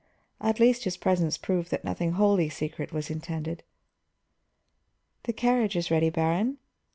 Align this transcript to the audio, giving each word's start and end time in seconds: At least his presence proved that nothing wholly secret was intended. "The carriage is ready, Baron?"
At 0.39 0.59
least 0.59 0.85
his 0.85 0.97
presence 0.97 1.37
proved 1.37 1.69
that 1.69 1.83
nothing 1.83 2.13
wholly 2.13 2.49
secret 2.49 2.91
was 2.91 3.11
intended. 3.11 3.61
"The 5.25 5.33
carriage 5.33 5.75
is 5.75 5.91
ready, 5.91 6.09
Baron?" 6.09 6.57